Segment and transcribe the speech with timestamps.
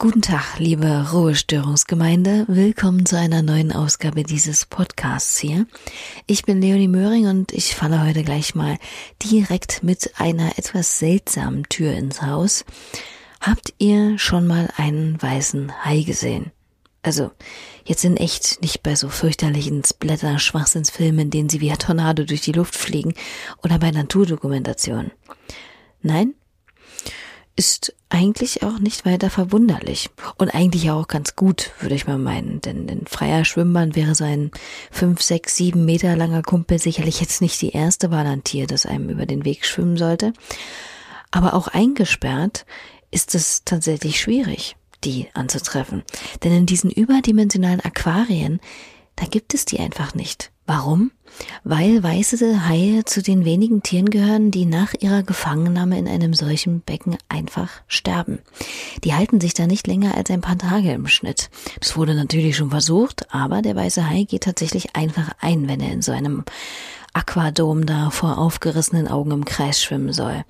[0.00, 2.44] Guten Tag, liebe Ruhestörungsgemeinde.
[2.46, 5.66] Willkommen zu einer neuen Ausgabe dieses Podcasts hier.
[6.28, 8.78] Ich bin Leonie Möhring und ich falle heute gleich mal
[9.24, 12.64] direkt mit einer etwas seltsamen Tür ins Haus.
[13.40, 16.52] Habt ihr schon mal einen weißen Hai gesehen?
[17.02, 17.32] Also,
[17.84, 22.42] jetzt in echt, nicht bei so fürchterlichen Splatter-Schwachsinnsfilmen, in denen sie wie ein Tornado durch
[22.42, 23.14] die Luft fliegen
[23.64, 25.10] oder bei Naturdokumentationen.
[26.02, 26.34] Nein?
[27.58, 32.60] Ist eigentlich auch nicht weiter verwunderlich und eigentlich auch ganz gut, würde ich mal meinen,
[32.60, 34.52] denn in freier Schwimmbahn wäre so ein
[34.92, 38.86] fünf, sechs, sieben Meter langer Kumpel sicherlich jetzt nicht die erste Wahl an Tier, das
[38.86, 40.32] einem über den Weg schwimmen sollte.
[41.32, 42.64] Aber auch eingesperrt
[43.10, 46.04] ist es tatsächlich schwierig, die anzutreffen.
[46.44, 48.60] Denn in diesen überdimensionalen Aquarien,
[49.16, 50.52] da gibt es die einfach nicht.
[50.68, 51.12] Warum?
[51.64, 56.82] Weil weiße Haie zu den wenigen Tieren gehören, die nach ihrer Gefangennahme in einem solchen
[56.82, 58.40] Becken einfach sterben.
[59.02, 61.48] Die halten sich da nicht länger als ein paar Tage im Schnitt.
[61.80, 65.90] Das wurde natürlich schon versucht, aber der weiße Hai geht tatsächlich einfach ein, wenn er
[65.90, 66.44] in so einem
[67.14, 70.44] Aquadom da vor aufgerissenen Augen im Kreis schwimmen soll.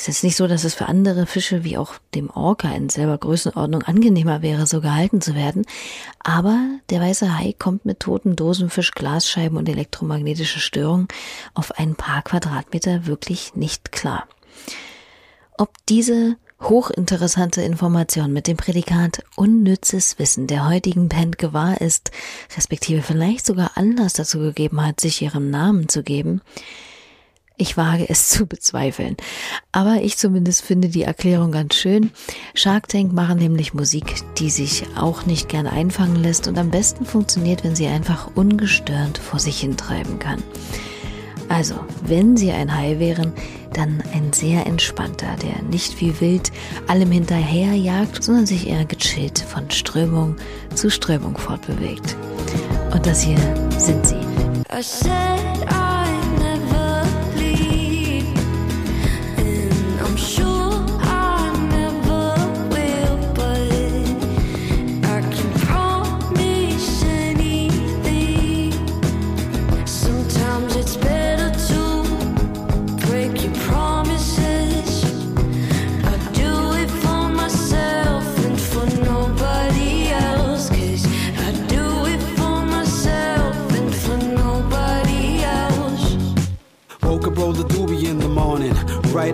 [0.00, 3.18] Es ist nicht so, dass es für andere Fische wie auch dem Orca in selber
[3.18, 5.66] Größenordnung angenehmer wäre, so gehalten zu werden.
[6.22, 6.56] Aber
[6.90, 11.08] der weiße Hai kommt mit toten Dosenfisch, Glasscheiben und elektromagnetische Störungen
[11.52, 14.28] auf ein paar Quadratmeter wirklich nicht klar.
[15.56, 22.12] Ob diese hochinteressante Information mit dem Prädikat unnützes Wissen der heutigen Band gewahr ist,
[22.56, 26.40] respektive vielleicht sogar Anlass dazu gegeben hat, sich ihrem Namen zu geben,
[27.58, 29.16] ich wage es zu bezweifeln.
[29.72, 32.10] Aber ich zumindest finde die Erklärung ganz schön.
[32.54, 37.04] Shark Tank machen nämlich Musik, die sich auch nicht gern einfangen lässt und am besten
[37.04, 40.42] funktioniert, wenn sie einfach ungestört vor sich hintreiben kann.
[41.48, 43.32] Also, wenn sie ein Hai wären,
[43.72, 46.52] dann ein sehr entspannter, der nicht wie wild
[46.86, 50.36] allem hinterherjagt, sondern sich eher gechillt von Strömung
[50.74, 52.16] zu Strömung fortbewegt.
[52.92, 53.38] Und das hier
[53.78, 54.16] sind sie.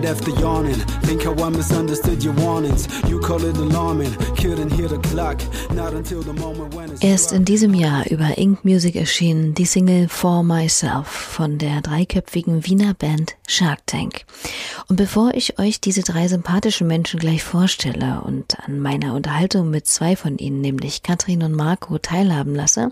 [0.05, 1.04] After yawning.
[1.05, 2.87] Think how I misunderstood your warnings.
[3.07, 4.11] You call it alarming.
[4.37, 5.39] Couldn't hear the clock.
[5.71, 9.65] Not until the moment when it's Erst in diesem Jahr über Ink Music erschienen die
[9.65, 14.25] Single For Myself von der dreiköpfigen Wiener Band Shark Tank.
[14.87, 19.85] Und bevor ich euch diese drei sympathischen Menschen gleich vorstelle und an meiner Unterhaltung mit
[19.85, 22.91] zwei von ihnen, nämlich Katrin und Marco, teilhaben lasse,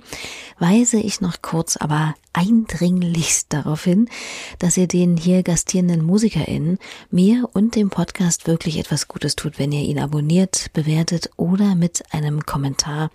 [0.59, 4.09] weise ich noch kurz aber eindringlichst darauf hin,
[4.57, 6.79] dass ihr den hier gastierenden MusikerInnen,
[7.11, 8.02] mir und dem Podcast
[8.45, 13.11] wirklich etwas Gutes tut, wenn ihr ihn abonniert, bewertet oder mit einem Kommentar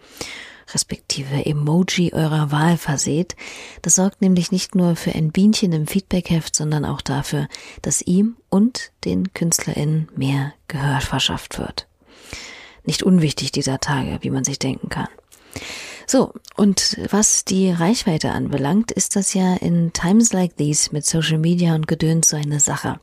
[0.74, 3.36] respektive Emoji eurer Wahl verseht.
[3.82, 7.48] Das sorgt nämlich nicht nur für ein Bienchen im Feedbackheft, sondern auch dafür,
[7.82, 11.86] dass ihm und den KünstlerInnen mehr Gehör verschafft wird.
[12.84, 15.08] Nicht unwichtig dieser Tage, wie man sich denken kann.
[16.10, 21.36] So, und was die Reichweite anbelangt, ist das ja in Times like these mit Social
[21.36, 22.98] Media und Gedöns so eine Sache.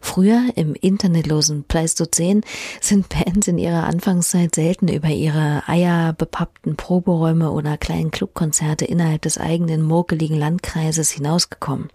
[0.00, 2.40] Früher im internetlosen Pleistozän
[2.80, 9.36] sind Bands in ihrer Anfangszeit selten über ihre eierbepappten Proberäume oder kleinen Clubkonzerte innerhalb des
[9.36, 11.90] eigenen murkeligen Landkreises hinausgekommen.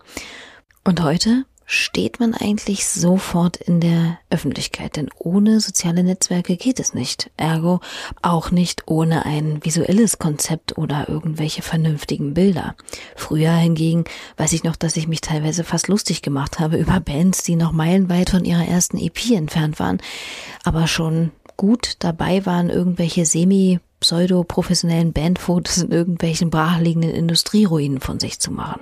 [0.84, 6.94] Und heute steht man eigentlich sofort in der Öffentlichkeit, denn ohne soziale Netzwerke geht es
[6.94, 7.32] nicht.
[7.38, 7.80] Ergo
[8.22, 12.76] auch nicht ohne ein visuelles Konzept oder irgendwelche vernünftigen Bilder.
[13.16, 14.04] Früher hingegen
[14.38, 17.72] weiß ich noch, dass ich mich teilweise fast lustig gemacht habe über Bands, die noch
[17.72, 20.02] meilenweit von ihrer ersten EP entfernt waren,
[20.64, 28.40] aber schon gut dabei waren, irgendwelche semi pseudo-professionellen Bandfotos in irgendwelchen brachliegenden Industrieruinen von sich
[28.40, 28.82] zu machen.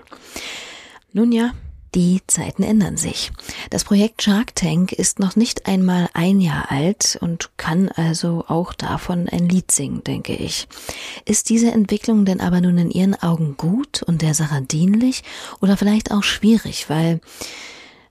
[1.14, 1.52] Nun ja,
[1.94, 3.32] die Zeiten ändern sich.
[3.70, 8.74] Das Projekt Shark Tank ist noch nicht einmal ein Jahr alt und kann also auch
[8.74, 10.68] davon ein Lied singen, denke ich.
[11.26, 15.24] Ist diese Entwicklung denn aber nun in Ihren Augen gut und der Sache dienlich
[15.60, 17.20] oder vielleicht auch schwierig, weil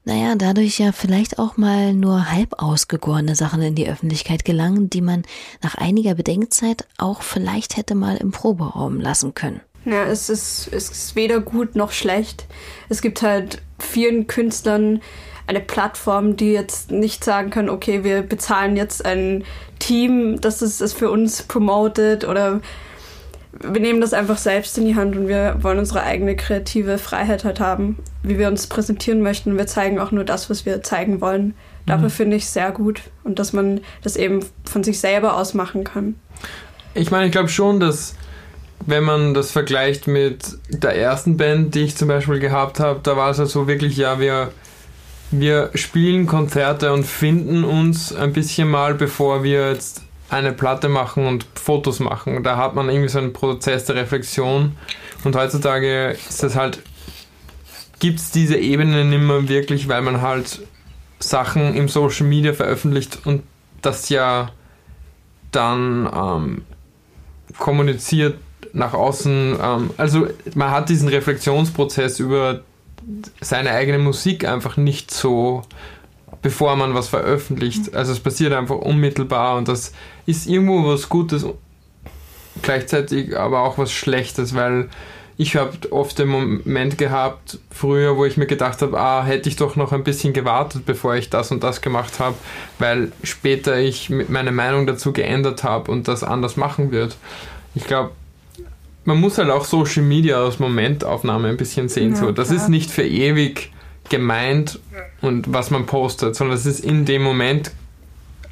[0.04, 5.02] naja, dadurch ja vielleicht auch mal nur halb ausgegorene Sachen in die Öffentlichkeit gelangen, die
[5.02, 5.24] man
[5.62, 9.60] nach einiger Bedenkzeit auch vielleicht hätte mal im Proberaum lassen können.
[9.84, 12.46] Ja, es ist, es ist weder gut noch schlecht.
[12.88, 15.00] Es gibt halt vielen Künstlern
[15.46, 19.44] eine Plattform, die jetzt nicht sagen kann, okay, wir bezahlen jetzt ein
[19.78, 22.60] Team, das es, es für uns promotet oder
[23.52, 27.44] wir nehmen das einfach selbst in die Hand und wir wollen unsere eigene kreative Freiheit
[27.44, 29.58] halt haben, wie wir uns präsentieren möchten.
[29.58, 31.54] Wir zeigen auch nur das, was wir zeigen wollen.
[31.84, 32.12] Dafür mhm.
[32.12, 35.82] finde ich es sehr gut und dass man das eben von sich selber aus machen
[35.82, 36.14] kann.
[36.94, 38.14] Ich meine, ich glaube schon, dass
[38.86, 43.16] wenn man das vergleicht mit der ersten Band, die ich zum Beispiel gehabt habe, da
[43.16, 44.52] war es halt so wirklich, ja, wir,
[45.30, 51.26] wir spielen Konzerte und finden uns ein bisschen mal, bevor wir jetzt eine Platte machen
[51.26, 52.42] und Fotos machen.
[52.42, 54.76] Da hat man irgendwie so einen Prozess der Reflexion.
[55.24, 56.80] Und heutzutage ist das halt,
[57.98, 60.62] gibt es diese Ebene nicht mehr wirklich, weil man halt
[61.18, 63.42] Sachen im Social Media veröffentlicht und
[63.82, 64.50] das ja
[65.50, 66.62] dann ähm,
[67.58, 68.36] kommuniziert
[68.72, 69.56] nach außen.
[69.62, 72.60] Ähm, also man hat diesen Reflexionsprozess über
[73.40, 75.62] seine eigene Musik einfach nicht so
[76.42, 77.94] bevor man was veröffentlicht.
[77.94, 79.92] Also es passiert einfach unmittelbar und das
[80.26, 81.46] ist irgendwo was Gutes,
[82.62, 84.88] gleichzeitig aber auch was Schlechtes, weil
[85.36, 89.56] ich habe oft den Moment gehabt, früher, wo ich mir gedacht habe, ah, hätte ich
[89.56, 92.36] doch noch ein bisschen gewartet, bevor ich das und das gemacht habe,
[92.78, 97.16] weil später ich meine Meinung dazu geändert habe und das anders machen wird.
[97.74, 98.10] Ich glaube,
[99.04, 102.12] man muss halt auch Social Media als Momentaufnahme ein bisschen sehen.
[102.12, 102.32] Ja, so.
[102.32, 102.60] Das klar.
[102.60, 103.72] ist nicht für ewig
[104.08, 104.80] gemeint
[105.20, 107.70] und was man postet, sondern es ist in dem Moment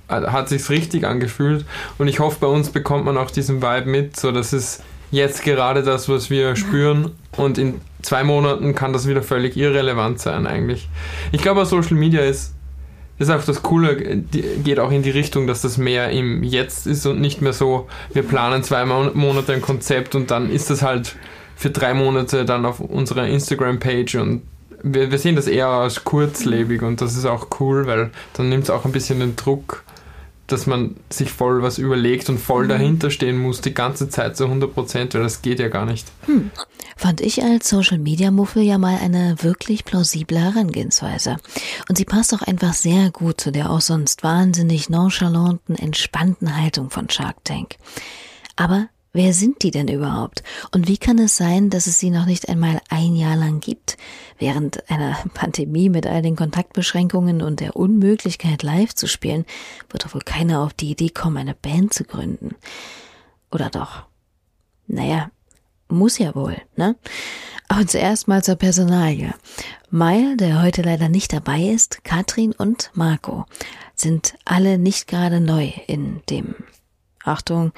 [0.08, 1.64] äh, hat sich's richtig angefühlt
[1.98, 5.42] und ich hoffe bei uns bekommt man auch diesen Vibe mit, so dass es jetzt
[5.42, 10.46] gerade das, was wir spüren und in zwei Monaten kann das wieder völlig irrelevant sein
[10.46, 10.88] eigentlich.
[11.32, 12.54] Ich glaube, Social Media ist
[13.18, 17.04] ist auch das Coole, geht auch in die Richtung, dass das mehr im Jetzt ist
[17.06, 21.16] und nicht mehr so, wir planen zwei Monate ein Konzept und dann ist das halt
[21.56, 24.42] für drei Monate dann auf unserer Instagram-Page und
[24.82, 28.64] wir, wir sehen das eher als kurzlebig und das ist auch cool, weil dann nimmt
[28.64, 29.82] es auch ein bisschen den Druck,
[30.48, 32.68] dass man sich voll was überlegt und voll mhm.
[32.70, 36.08] dahinter stehen muss, die ganze Zeit zu 100 Prozent, weil das geht ja gar nicht.
[36.26, 36.50] Hm.
[36.96, 41.36] Fand ich als Social Media Muffel ja mal eine wirklich plausible Herangehensweise.
[41.88, 46.90] Und sie passt auch einfach sehr gut zu der auch sonst wahnsinnig nonchalanten, entspannten Haltung
[46.90, 47.76] von Shark Tank.
[48.56, 50.42] Aber Wer sind die denn überhaupt?
[50.70, 53.96] Und wie kann es sein, dass es sie noch nicht einmal ein Jahr lang gibt?
[54.38, 59.46] Während einer Pandemie mit all den Kontaktbeschränkungen und der Unmöglichkeit, live zu spielen,
[59.88, 62.54] wird doch wohl keiner auf die Idee kommen, eine Band zu gründen.
[63.50, 64.04] Oder doch?
[64.86, 65.30] Naja,
[65.88, 66.96] muss ja wohl, ne?
[67.68, 69.34] Aber zuerst mal zur Personalie.
[69.90, 73.46] Meil, der heute leider nicht dabei ist, Katrin und Marco
[73.94, 76.54] sind alle nicht gerade neu in dem
[77.28, 77.72] Achtung,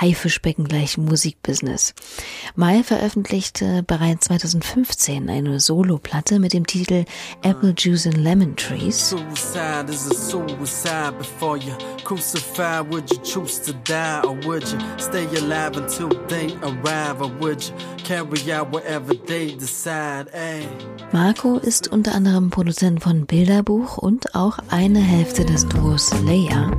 [0.00, 1.94] Haifischbecken gleich Musikbusiness.
[2.56, 7.04] Mai veröffentlichte bereits 2015 eine Soloplatte mit dem Titel
[7.42, 9.14] Apple Juice and Lemon Trees.
[21.12, 26.70] Marco ist unter anderem Produzent von Bilderbuch und auch eine Hälfte des Duos Leia.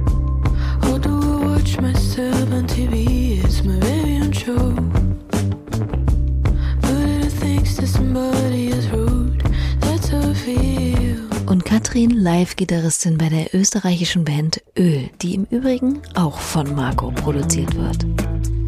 [11.55, 17.73] Und Katrin, Live-Gitarristin bei der österreichischen Band Öl, die im Übrigen auch von Marco produziert
[17.77, 18.05] wird.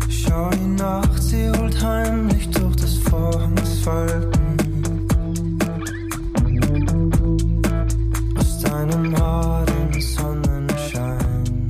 [0.09, 5.09] Schau die Nacht, sie holt heimlich durch das Vorhangsfalten.
[8.39, 11.69] Aus deinem Haar den Sonnenschein.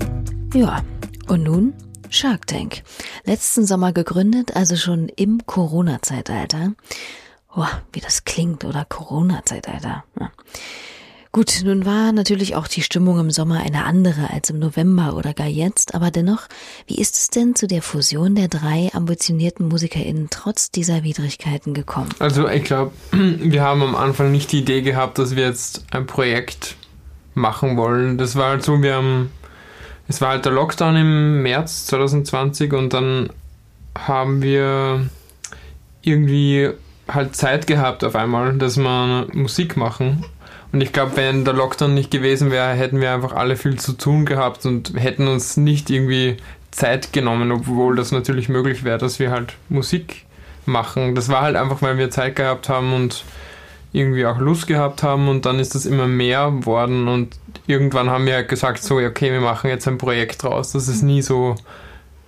[0.54, 0.84] Ja,
[1.30, 1.74] und nun
[2.12, 2.84] Shark Tank.
[3.24, 6.74] Letzten Sommer gegründet, also schon im Corona-Zeitalter.
[7.56, 10.04] Oh, wie das klingt, oder Corona-Zeitalter.
[10.20, 10.32] Ja.
[11.32, 15.34] Gut, nun war natürlich auch die Stimmung im Sommer eine andere als im November oder
[15.34, 16.48] gar jetzt, aber dennoch,
[16.88, 22.10] wie ist es denn zu der Fusion der drei ambitionierten MusikerInnen trotz dieser Widrigkeiten gekommen?
[22.20, 26.08] Also ich glaube, wir haben am Anfang nicht die Idee gehabt, dass wir jetzt ein
[26.08, 26.76] Projekt
[27.34, 28.18] machen wollen.
[28.18, 29.30] Das war halt so, wir haben
[30.08, 33.30] es war halt der Lockdown im März 2020 und dann
[33.98, 35.10] haben wir
[36.02, 36.70] irgendwie
[37.08, 40.26] halt Zeit gehabt auf einmal, dass wir Musik machen.
[40.72, 43.94] Und ich glaube, wenn der Lockdown nicht gewesen wäre, hätten wir einfach alle viel zu
[43.94, 46.38] tun gehabt und hätten uns nicht irgendwie
[46.72, 50.26] Zeit genommen, obwohl das natürlich möglich wäre, dass wir halt Musik
[50.66, 51.16] machen.
[51.16, 53.24] Das war halt einfach, weil wir Zeit gehabt haben und
[53.94, 58.26] irgendwie auch Lust gehabt haben und dann ist das immer mehr worden und irgendwann haben
[58.26, 60.74] wir halt gesagt, so, okay, wir machen jetzt ein Projekt draus.
[60.74, 61.56] Das ist nie so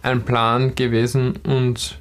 [0.02, 2.00] ein Plan gewesen und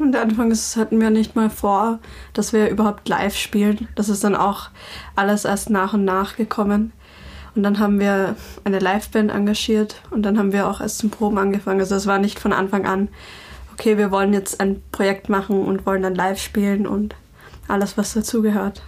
[0.00, 1.98] Und anfangs hatten wir nicht mal vor,
[2.32, 3.86] dass wir überhaupt live spielen.
[3.96, 4.70] Das ist dann auch
[5.14, 6.92] alles erst nach und nach gekommen.
[7.54, 11.36] Und dann haben wir eine Liveband engagiert und dann haben wir auch erst zum Proben
[11.36, 11.80] angefangen.
[11.80, 13.08] Also es war nicht von Anfang an,
[13.74, 17.14] okay, wir wollen jetzt ein Projekt machen und wollen dann live spielen und
[17.68, 18.82] alles, was dazugehört.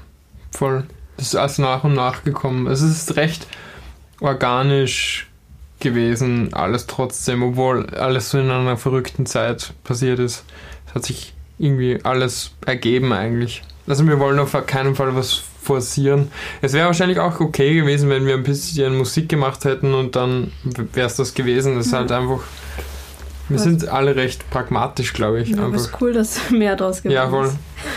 [0.51, 0.85] Voll.
[1.19, 2.67] Das ist erst nach und nach gekommen.
[2.67, 3.47] Es ist recht
[4.21, 5.29] organisch
[5.81, 10.45] gewesen, alles trotzdem, obwohl alles so in einer verrückten Zeit passiert ist.
[10.93, 13.63] Es hat sich irgendwie alles ergeben eigentlich.
[13.87, 16.31] Also wir wollen auf keinen Fall was forcieren.
[16.61, 20.53] Es wäre wahrscheinlich auch okay gewesen, wenn wir ein bisschen Musik gemacht hätten und dann
[20.65, 21.77] wäre es das gewesen.
[21.77, 22.41] Das ist halt einfach
[23.49, 25.51] wir sind alle recht pragmatisch, glaube ich.
[25.51, 27.51] Ja, aber es ist cool, dass mehr draus geworden Ja, voll.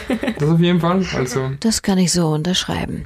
[0.40, 1.06] Das auf jeden Fall.
[1.16, 1.52] Also.
[1.60, 3.06] Das kann ich so unterschreiben.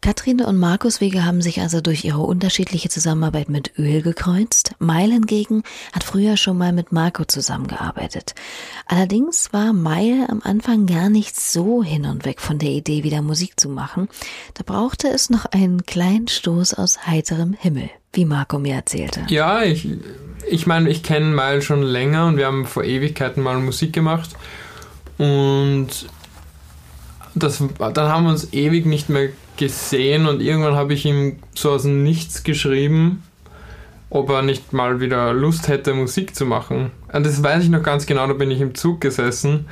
[0.00, 4.74] Katrin und Markus Wege haben sich also durch ihre unterschiedliche Zusammenarbeit mit Öl gekreuzt.
[4.78, 8.34] Meil hingegen hat früher schon mal mit Marco zusammengearbeitet.
[8.86, 13.22] Allerdings war Meil am Anfang gar nicht so hin und weg von der Idee, wieder
[13.22, 14.08] Musik zu machen.
[14.54, 19.22] Da brauchte es noch einen kleinen Stoß aus heiterem Himmel, wie Marco mir erzählte.
[19.28, 19.88] Ja, ich
[20.48, 24.30] ich meine, ich kenne Mile schon länger und wir haben vor Ewigkeiten mal Musik gemacht.
[25.18, 25.88] Und
[27.36, 31.70] das, dann haben wir uns ewig nicht mehr gesehen und irgendwann habe ich ihm so
[31.72, 33.22] aus dem Nichts geschrieben,
[34.10, 36.90] ob er nicht mal wieder Lust hätte, Musik zu machen.
[37.12, 39.66] Und das weiß ich noch ganz genau, da bin ich im Zug gesessen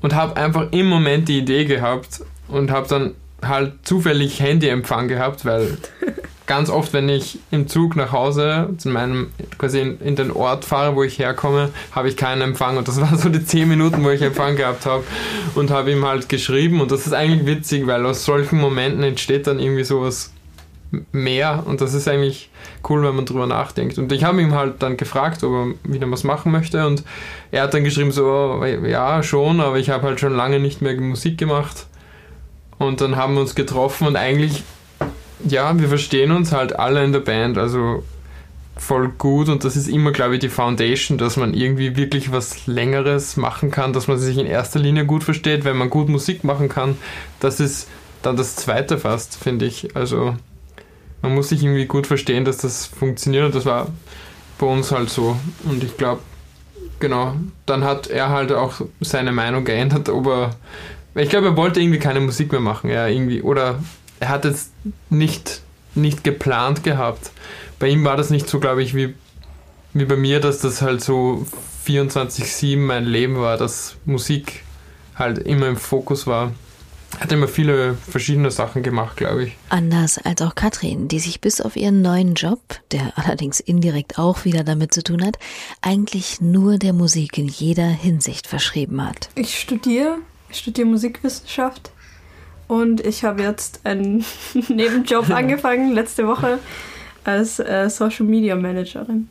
[0.00, 5.44] und habe einfach im Moment die Idee gehabt und habe dann halt zufällig Handyempfang gehabt,
[5.44, 5.78] weil
[6.50, 10.64] ganz oft, wenn ich im Zug nach Hause zu meinem, quasi in, in, den Ort
[10.64, 12.76] fahre, wo ich herkomme, habe ich keinen Empfang.
[12.76, 15.04] Und das waren so die 10 Minuten, wo ich Empfang gehabt habe
[15.54, 16.80] und habe ihm halt geschrieben.
[16.80, 20.32] Und das ist eigentlich witzig, weil aus solchen Momenten entsteht dann irgendwie sowas
[21.12, 21.62] mehr.
[21.66, 22.50] Und das ist eigentlich
[22.88, 23.96] cool, wenn man drüber nachdenkt.
[23.98, 26.84] Und ich habe ihm halt dann gefragt, ob er wieder was machen möchte.
[26.84, 27.04] Und
[27.52, 31.00] er hat dann geschrieben, so, ja, schon, aber ich habe halt schon lange nicht mehr
[31.00, 31.86] Musik gemacht.
[32.76, 34.64] Und dann haben wir uns getroffen und eigentlich
[35.48, 38.02] ja, wir verstehen uns halt alle in der Band, also
[38.76, 42.66] voll gut und das ist immer, glaube ich, die Foundation, dass man irgendwie wirklich was
[42.66, 46.44] Längeres machen kann, dass man sich in erster Linie gut versteht, wenn man gut Musik
[46.44, 46.96] machen kann.
[47.40, 47.88] Das ist
[48.22, 49.94] dann das Zweite fast, finde ich.
[49.94, 50.34] Also
[51.20, 53.88] man muss sich irgendwie gut verstehen, dass das funktioniert und das war
[54.58, 55.36] bei uns halt so.
[55.64, 56.22] Und ich glaube,
[57.00, 57.34] genau,
[57.66, 60.50] dann hat er halt auch seine Meinung geändert, ob er
[61.14, 63.42] ich glaube, er wollte irgendwie keine Musik mehr machen, ja, irgendwie.
[63.42, 63.80] Oder
[64.20, 64.70] er hat es
[65.08, 65.62] nicht,
[65.94, 67.32] nicht geplant gehabt.
[67.78, 69.14] Bei ihm war das nicht so, glaube ich, wie,
[69.94, 71.46] wie bei mir, dass das halt so
[71.86, 74.62] 24-7 mein Leben war, dass Musik
[75.16, 76.52] halt immer im Fokus war.
[77.14, 79.56] Er Hat immer viele verschiedene Sachen gemacht, glaube ich.
[79.68, 82.60] Anders als auch Katrin, die sich bis auf ihren neuen Job,
[82.92, 85.36] der allerdings indirekt auch wieder damit zu tun hat,
[85.82, 89.28] eigentlich nur der Musik in jeder Hinsicht verschrieben hat.
[89.34, 90.18] Ich studiere,
[90.50, 91.90] ich studiere Musikwissenschaft
[92.70, 94.24] und ich habe jetzt einen
[94.68, 96.60] Nebenjob angefangen, letzte Woche,
[97.24, 99.28] als äh, Social Media Managerin.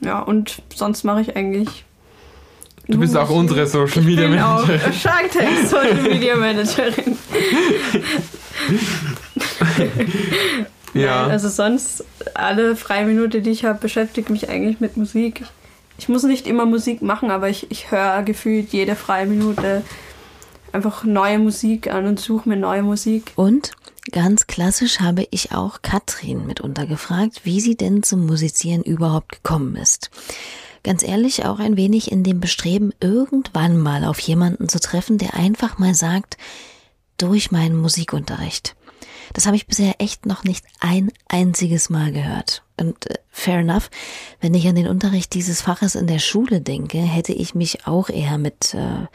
[0.00, 1.84] Ja, und sonst mache ich eigentlich.
[2.86, 4.80] Du bist auch unsere Social Media Managerin.
[4.80, 7.18] Auch Shark Tank Social Media Managerin.
[10.94, 11.22] ja.
[11.22, 15.42] Nein, also sonst alle freie Minute, die ich habe, beschäftigt mich eigentlich mit Musik.
[15.98, 19.82] Ich muss nicht immer Musik machen, aber ich, ich höre gefühlt jede freie Minute
[20.72, 23.32] einfach neue Musik an und suche mir neue Musik.
[23.36, 23.72] Und
[24.12, 29.76] ganz klassisch habe ich auch Katrin mitunter gefragt, wie sie denn zum Musizieren überhaupt gekommen
[29.76, 30.10] ist.
[30.82, 35.34] Ganz ehrlich auch ein wenig in dem Bestreben, irgendwann mal auf jemanden zu treffen, der
[35.34, 36.36] einfach mal sagt,
[37.18, 38.76] durch meinen Musikunterricht.
[39.32, 42.62] Das habe ich bisher echt noch nicht ein einziges Mal gehört.
[42.78, 43.90] Und äh, fair enough,
[44.40, 48.08] wenn ich an den Unterricht dieses Faches in der Schule denke, hätte ich mich auch
[48.08, 49.06] eher mit äh,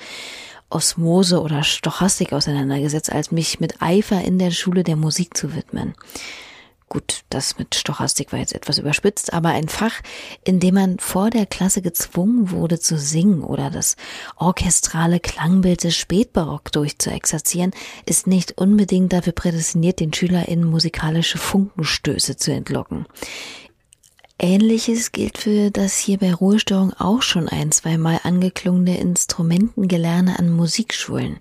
[0.72, 5.94] Osmose oder Stochastik auseinandergesetzt, als mich mit Eifer in der Schule der Musik zu widmen.
[6.92, 10.02] Gut, das mit Stochastik war jetzt etwas überspitzt, aber ein Fach,
[10.44, 13.96] in dem man vor der Klasse gezwungen wurde zu singen oder das
[14.36, 17.72] orchestrale Klangbild des Spätbarock durchzuexerzieren,
[18.06, 23.06] ist nicht unbedingt dafür prädestiniert, den SchülerInnen musikalische Funkenstöße zu entlocken.
[24.44, 31.40] Ähnliches gilt für das hier bei Ruhestörung auch schon ein, zweimal angeklungene Instrumentengelerne an Musikschulen.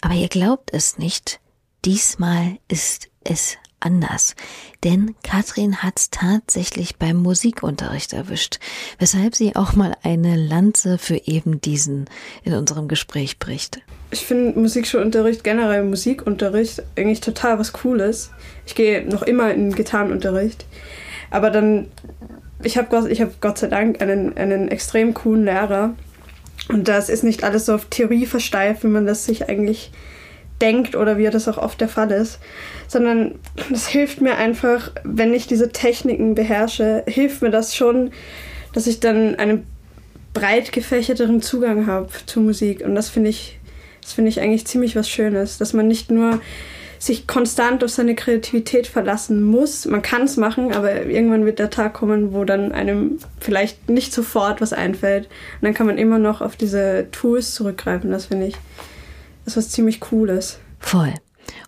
[0.00, 1.40] Aber ihr glaubt es nicht,
[1.84, 4.36] diesmal ist es anders.
[4.84, 8.60] Denn Katrin hat's tatsächlich beim Musikunterricht erwischt,
[9.00, 12.04] weshalb sie auch mal eine Lanze für eben diesen
[12.44, 13.80] in unserem Gespräch bricht.
[14.12, 18.30] Ich finde Musikschulunterricht, generell Musikunterricht, eigentlich total was Cooles.
[18.66, 20.64] Ich gehe noch immer in Gitarrenunterricht.
[21.34, 21.88] Aber dann,
[22.62, 25.94] ich habe Gott, hab Gott sei Dank einen, einen extrem coolen Lehrer.
[26.68, 29.90] Und das ist nicht alles so auf Theorie versteift, wie man das sich eigentlich
[30.60, 32.38] denkt oder wie das auch oft der Fall ist,
[32.86, 33.34] sondern
[33.68, 38.12] das hilft mir einfach, wenn ich diese Techniken beherrsche, hilft mir das schon,
[38.72, 39.66] dass ich dann einen
[40.34, 43.58] breit gefächerteren Zugang habe zur Musik und das finde ich,
[44.02, 46.40] das finde ich eigentlich ziemlich was Schönes, dass man nicht nur
[47.04, 49.84] sich konstant auf seine Kreativität verlassen muss.
[49.84, 54.12] Man kann es machen, aber irgendwann wird der Tag kommen, wo dann einem vielleicht nicht
[54.12, 55.26] sofort was einfällt.
[55.26, 58.10] Und dann kann man immer noch auf diese Tools zurückgreifen.
[58.10, 58.54] Das finde ich,
[59.44, 60.58] das ist was ziemlich Cooles.
[60.78, 61.12] Voll.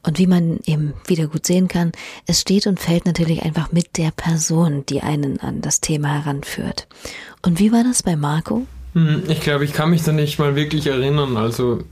[0.02, 1.93] Und wie man eben wieder gut sehen kann,
[2.26, 6.87] es steht und fällt natürlich einfach mit der Person, die einen an das Thema heranführt.
[7.43, 8.66] Und wie war das bei Marco?
[8.95, 11.37] Hm, ich glaube, ich kann mich da nicht mal wirklich erinnern.
[11.37, 11.83] Also,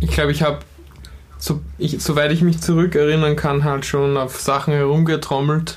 [0.00, 0.58] ich glaube, ich habe
[1.44, 5.76] so, ich, soweit ich mich zurückerinnern kann, halt schon auf Sachen herumgetrommelt.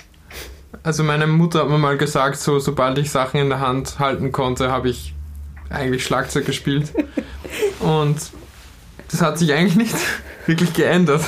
[0.81, 4.31] Also meine Mutter hat mir mal gesagt, so sobald ich Sachen in der Hand halten
[4.31, 5.13] konnte, habe ich
[5.69, 6.93] eigentlich Schlagzeug gespielt.
[7.81, 8.15] Und
[9.11, 9.95] das hat sich eigentlich nicht
[10.45, 11.25] wirklich geändert.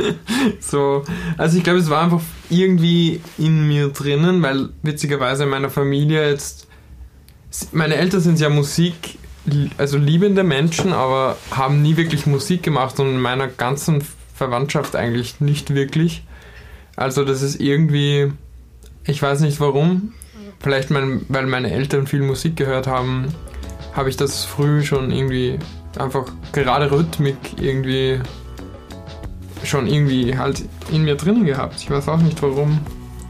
[0.60, 1.04] so,
[1.36, 6.30] also ich glaube, es war einfach irgendwie in mir drinnen, weil witzigerweise in meiner Familie
[6.30, 6.68] jetzt
[7.72, 9.18] meine Eltern sind ja Musik
[9.78, 14.02] also liebende Menschen, aber haben nie wirklich Musik gemacht und in meiner ganzen
[14.34, 16.24] Verwandtschaft eigentlich nicht wirklich.
[16.96, 18.32] Also das ist irgendwie,
[19.04, 20.12] ich weiß nicht warum,
[20.60, 23.28] vielleicht mein, weil meine Eltern viel Musik gehört haben,
[23.92, 25.58] habe ich das früh schon irgendwie
[25.98, 28.20] einfach gerade Rhythmik irgendwie
[29.62, 31.76] schon irgendwie halt in mir drin gehabt.
[31.80, 32.80] Ich weiß auch nicht warum.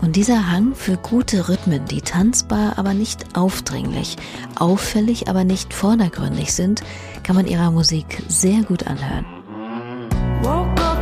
[0.05, 4.19] Und dieser Hang für gute Rhythmen, die tanzbar, aber nicht aufdringlich,
[4.55, 6.83] auffällig, aber nicht vordergründig sind,
[7.23, 9.25] kann man ihrer Musik sehr gut anhören.
[10.43, 10.95] Woke up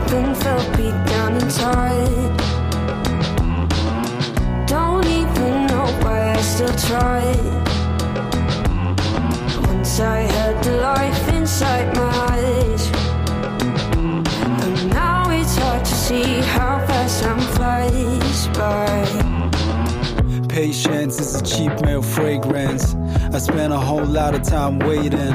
[20.52, 22.94] Patience is a cheap male fragrance.
[23.32, 25.32] I spent a whole lot of time waiting.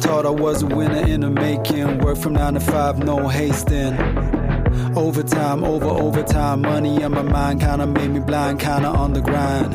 [0.00, 2.00] Thought I was a winner in the making.
[2.00, 3.94] Work from nine to five, no hasting.
[4.94, 9.72] Overtime, over overtime, money on my mind kinda made me blind, kinda on the grind.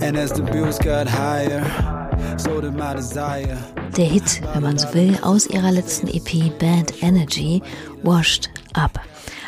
[0.00, 1.64] And as the bills got higher,
[2.38, 3.58] so did my desire.
[3.96, 7.64] Der Hit, wenn man so will, aus ihrer letzten EP Bad Energy,
[8.04, 8.96] Washed Up.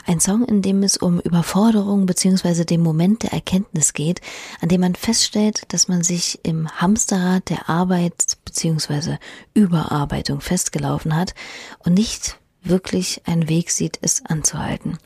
[0.09, 2.65] Ein Song, in dem es um Überforderung bzw.
[2.65, 4.23] den Moment der Erkenntnis geht,
[4.63, 9.19] an dem man feststellt, dass man sich im Hamsterrad der Arbeit bzw.
[9.53, 11.35] Überarbeitung festgelaufen hat
[11.81, 14.97] und nicht wirklich einen Weg sieht, es anzuhalten.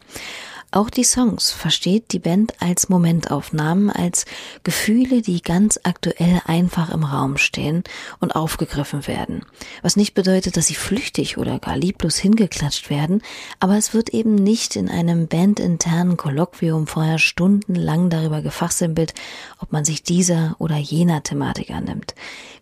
[0.75, 4.25] Auch die Songs versteht die Band als Momentaufnahmen, als
[4.65, 7.85] Gefühle, die ganz aktuell einfach im Raum stehen
[8.21, 9.45] und aufgegriffen werden.
[9.83, 13.21] Was nicht bedeutet, dass sie flüchtig oder gar lieblos hingeklatscht werden,
[13.61, 19.13] aber es wird eben nicht in einem bandinternen Kolloquium vorher stundenlang darüber gefachsimpelt,
[19.59, 22.15] ob man sich dieser oder jener Thematik annimmt.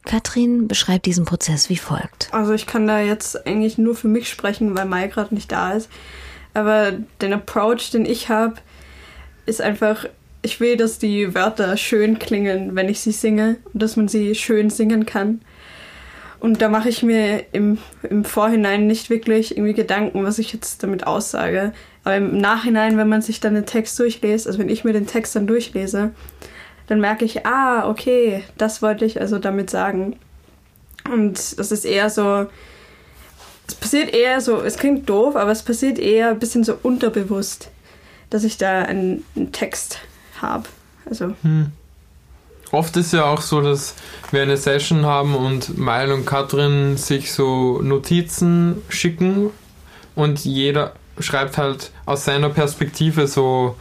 [0.04, 2.28] Katrin beschreibt diesen Prozess wie folgt.
[2.32, 5.74] Also ich kann da jetzt eigentlich nur für mich sprechen, weil Mai gerade nicht da
[5.74, 5.88] ist.
[6.54, 8.56] Aber den Approach, den ich habe,
[9.46, 10.06] ist einfach,
[10.42, 14.34] ich will, dass die Wörter schön klingen, wenn ich sie singe und dass man sie
[14.34, 15.40] schön singen kann.
[16.40, 20.82] Und da mache ich mir im, im Vorhinein nicht wirklich irgendwie Gedanken, was ich jetzt
[20.82, 21.72] damit aussage.
[22.02, 25.06] Aber im Nachhinein, wenn man sich dann den Text durchlässt, also wenn ich mir den
[25.06, 26.12] Text dann durchlese,
[26.86, 30.16] dann merke ich, ah, okay, das wollte ich also damit sagen.
[31.12, 32.46] Und das ist eher so,
[33.70, 37.70] es passiert eher so, es klingt doof, aber es passiert eher ein bisschen so unterbewusst,
[38.28, 39.98] dass ich da einen, einen Text
[40.40, 40.64] habe.
[41.08, 41.34] Also.
[41.42, 41.72] Hm.
[42.72, 43.94] Oft ist ja auch so, dass
[44.30, 49.50] wir eine Session haben und Meil und Katrin sich so Notizen schicken
[50.14, 53.76] und jeder schreibt halt aus seiner Perspektive so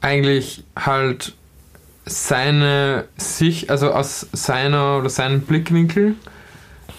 [0.00, 1.34] eigentlich halt
[2.06, 6.14] seine sich, also aus seiner oder seinem Blickwinkel.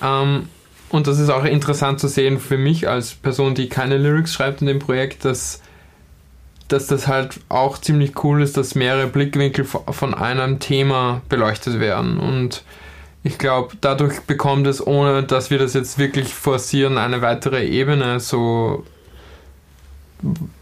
[0.02, 0.50] Ähm,
[0.89, 4.62] und das ist auch interessant zu sehen für mich als Person, die keine Lyrics schreibt
[4.62, 5.62] in dem Projekt, dass,
[6.67, 12.19] dass das halt auch ziemlich cool ist, dass mehrere Blickwinkel von einem Thema beleuchtet werden.
[12.19, 12.63] Und
[13.24, 18.19] ich glaube, dadurch bekommt es, ohne dass wir das jetzt wirklich forcieren, eine weitere Ebene,
[18.19, 18.86] so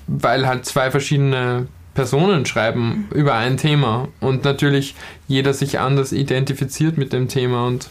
[0.08, 4.08] weil halt zwei verschiedene Personen schreiben über ein Thema.
[4.20, 4.96] Und natürlich
[5.28, 7.68] jeder sich anders identifiziert mit dem Thema.
[7.68, 7.90] Und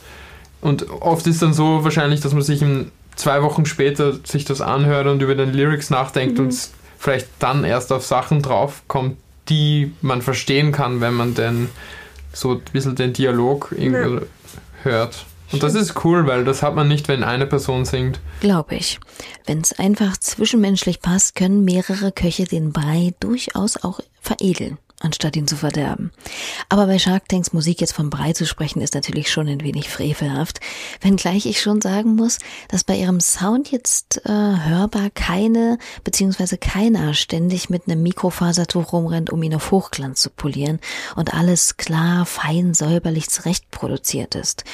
[0.62, 4.60] und oft ist dann so wahrscheinlich, dass man sich in zwei Wochen später sich das
[4.60, 6.46] anhört und über den Lyrics nachdenkt mhm.
[6.46, 11.68] und vielleicht dann erst auf Sachen draufkommt, die man verstehen kann, wenn man denn
[12.32, 14.20] so ein bisschen den Dialog ja.
[14.84, 15.26] hört.
[15.50, 18.20] Und das ist cool, weil das hat man nicht, wenn eine Person singt.
[18.40, 18.98] Glaube ich.
[19.44, 25.46] Wenn es einfach zwischenmenschlich passt, können mehrere Köche den Brei durchaus auch veredeln anstatt ihn
[25.46, 26.12] zu verderben.
[26.68, 29.88] Aber bei Shark Tanks Musik jetzt vom Brei zu sprechen, ist natürlich schon ein wenig
[29.88, 30.60] frevelhaft.
[31.00, 32.38] Wenngleich ich schon sagen muss,
[32.68, 39.30] dass bei ihrem Sound jetzt äh, hörbar keine beziehungsweise keiner ständig mit einem Mikrofasertuch rumrennt,
[39.30, 40.80] um ihn auf Hochglanz zu polieren
[41.16, 44.64] und alles klar, fein, säuberlich zurecht produziert ist.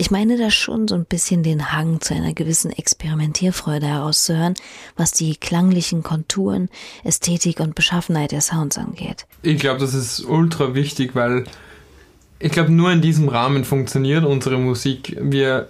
[0.00, 4.54] Ich meine da schon so ein bisschen den Hang zu einer gewissen Experimentierfreude herauszuhören,
[4.96, 6.70] was die klanglichen Konturen,
[7.04, 9.26] Ästhetik und Beschaffenheit der Sounds angeht.
[9.42, 11.44] Ich glaube, das ist ultra wichtig, weil
[12.38, 15.18] ich glaube, nur in diesem Rahmen funktioniert unsere Musik.
[15.20, 15.68] Wir,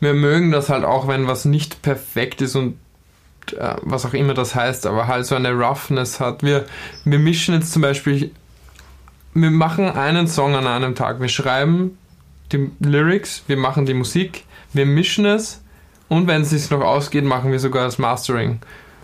[0.00, 2.76] wir mögen das halt auch, wenn was nicht perfekt ist und
[3.56, 6.42] äh, was auch immer das heißt, aber halt so eine Roughness hat.
[6.42, 6.66] Wir,
[7.04, 8.32] wir mischen jetzt zum Beispiel,
[9.34, 11.20] wir machen einen Song an einem Tag.
[11.20, 11.96] Wir schreiben
[12.52, 15.62] die Lyrics, wir machen die Musik, wir mischen es
[16.08, 18.60] und wenn es sich noch ausgeht, machen wir sogar das Mastering.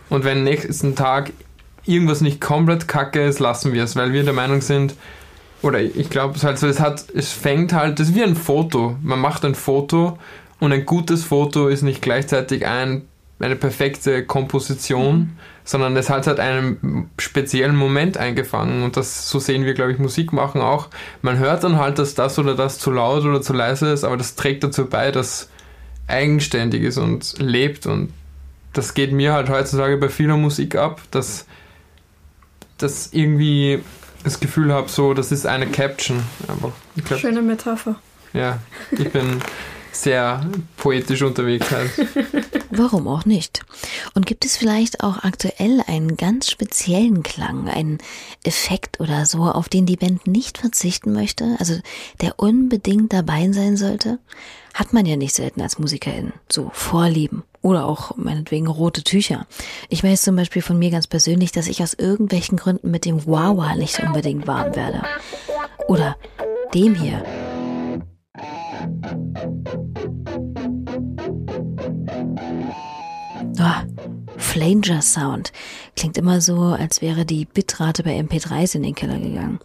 [0.08, 1.32] Und wenn nächsten Tag
[1.86, 4.94] irgendwas nicht komplett kacke ist, lassen wir es, weil wir der Meinung sind,
[5.62, 6.80] oder ich glaube es es
[7.14, 8.96] es fängt halt, das ist wie ein Foto.
[9.02, 10.18] Man macht ein Foto
[10.58, 13.02] und ein gutes Foto ist nicht gleichzeitig ein,
[13.38, 15.30] eine perfekte Komposition, mhm.
[15.70, 20.00] Sondern es hat halt einen speziellen Moment eingefangen und das, so sehen wir, glaube ich,
[20.00, 20.88] Musik machen auch.
[21.22, 24.16] Man hört dann halt, dass das oder das zu laut oder zu leise ist, aber
[24.16, 25.48] das trägt dazu bei, dass
[26.08, 28.12] eigenständig ist und lebt und
[28.72, 31.46] das geht mir halt heutzutage bei vieler Musik ab, dass
[32.78, 33.80] das irgendwie
[34.24, 36.24] das Gefühl habe, so, das ist eine Caption.
[36.48, 36.72] Aber
[37.04, 37.94] glaub, Schöne Metapher.
[38.32, 38.58] Ja,
[38.90, 39.40] ich bin
[39.92, 40.44] sehr
[40.76, 41.90] poetisch unterwegs halt.
[42.70, 43.62] Warum auch nicht?
[44.14, 47.98] Und gibt es vielleicht auch aktuell einen ganz speziellen Klang, einen
[48.44, 51.74] Effekt oder so, auf den die Band nicht verzichten möchte, also
[52.20, 54.18] der unbedingt dabei sein sollte?
[54.74, 59.46] Hat man ja nicht selten als Musikerin, so Vorlieben oder auch meinetwegen rote Tücher.
[59.88, 63.26] Ich weiß zum Beispiel von mir ganz persönlich, dass ich aus irgendwelchen Gründen mit dem
[63.26, 65.02] Wawa nicht unbedingt warm werde.
[65.88, 66.16] Oder
[66.72, 67.22] dem hier.
[73.58, 73.82] Oh,
[74.36, 75.52] Flanger Sound.
[75.96, 79.60] Klingt immer so, als wäre die Bitrate bei MP3s in den Keller gegangen.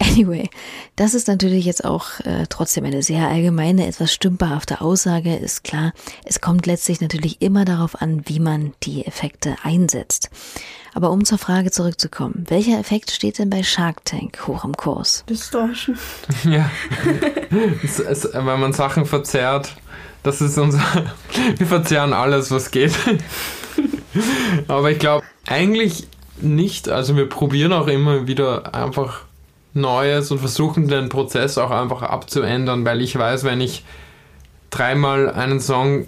[0.00, 0.50] Anyway,
[0.96, 5.92] das ist natürlich jetzt auch äh, trotzdem eine sehr allgemeine, etwas stümperhafte Aussage, ist klar.
[6.24, 10.30] Es kommt letztlich natürlich immer darauf an, wie man die Effekte einsetzt.
[10.94, 15.24] Aber um zur Frage zurückzukommen, welcher Effekt steht denn bei Shark Tank hoch im Kurs?
[15.28, 15.98] Distortion.
[16.44, 16.70] Ja,
[17.82, 19.76] es, es, wenn man Sachen verzerrt,
[20.22, 20.80] das ist unser.
[21.56, 22.92] Wir verzerren alles, was geht.
[24.68, 26.08] Aber ich glaube, eigentlich
[26.40, 26.88] nicht.
[26.88, 29.22] Also wir probieren auch immer wieder einfach
[29.74, 33.84] Neues und versuchen den Prozess auch einfach abzuändern, weil ich weiß, wenn ich
[34.70, 36.06] dreimal einen Song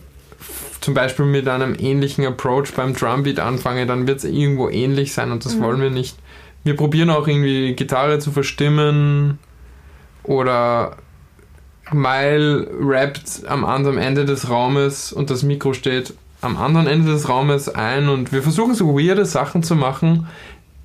[0.81, 5.33] zum Beispiel mit einem ähnlichen Approach beim Drumbeat anfange, dann wird es irgendwo ähnlich sein
[5.33, 5.63] und das mhm.
[5.63, 6.17] wollen wir nicht.
[6.65, 9.39] Wir probieren auch irgendwie Gitarre zu verstimmen
[10.23, 10.97] oder
[11.93, 17.29] Mile rappt am anderen Ende des Raumes und das Mikro steht am anderen Ende des
[17.29, 20.27] Raumes ein und wir versuchen so weirde Sachen zu machen,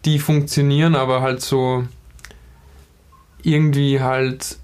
[0.06, 1.84] die funktionieren, aber halt so
[3.44, 4.58] irgendwie halt,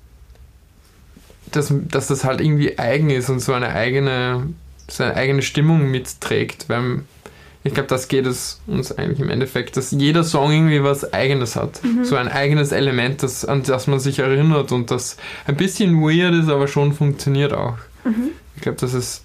[1.52, 4.48] dass, dass das halt irgendwie eigen ist und so eine eigene,
[4.88, 7.02] so eine eigene Stimmung mitträgt, weil
[7.64, 11.56] ich glaube, das geht es uns eigentlich im Endeffekt, dass jeder Song irgendwie was Eigenes
[11.56, 11.84] hat.
[11.84, 12.06] Mhm.
[12.06, 16.34] So ein eigenes Element, das, an das man sich erinnert und das ein bisschen weird
[16.34, 17.78] ist, aber schon funktioniert auch.
[18.06, 18.30] Mhm.
[18.56, 19.24] Ich glaube, das ist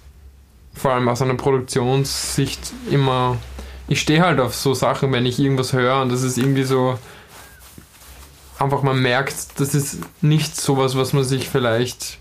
[0.73, 3.37] vor allem aus einer Produktionssicht immer.
[3.87, 6.97] Ich stehe halt auf so Sachen, wenn ich irgendwas höre und das ist irgendwie so
[8.59, 12.17] einfach man merkt, das ist nicht sowas, was man sich vielleicht,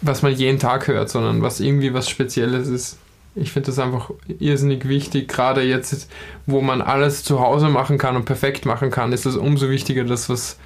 [0.00, 2.98] was man jeden Tag hört, sondern was irgendwie was Spezielles ist.
[3.34, 6.10] Ich finde das einfach irrsinnig wichtig, gerade jetzt,
[6.46, 10.04] wo man alles zu Hause machen kann und perfekt machen kann, ist es umso wichtiger,
[10.04, 10.58] dass was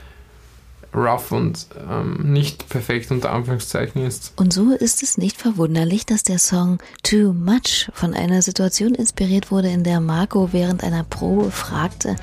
[0.95, 4.33] rough und ähm, nicht perfekt unter Anführungszeichen ist.
[4.37, 9.51] Und so ist es nicht verwunderlich, dass der Song Too Much von einer Situation inspiriert
[9.51, 12.17] wurde, in der Marco während einer Probe fragte,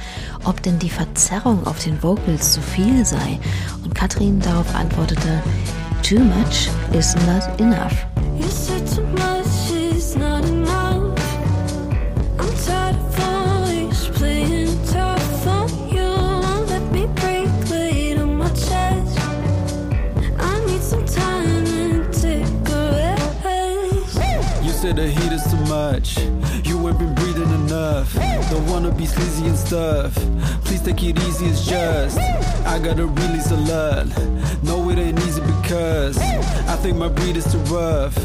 [0.45, 3.39] ob denn die Verzerrung auf den Vocals zu viel sei.
[3.83, 5.41] Und Katrin darauf antwortete,
[6.03, 7.93] Too much is not enough.
[26.01, 26.17] Much.
[26.67, 28.13] You ain't been breathing enough.
[28.49, 30.13] Don't wanna be sleazy and stuff.
[30.65, 32.17] Please take it easy, it's just.
[32.65, 34.07] I gotta release a lot.
[34.63, 35.30] No, it ain't easy
[35.71, 38.17] Cause I think my breed is too rough.